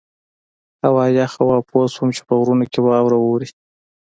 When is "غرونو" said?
2.39-2.65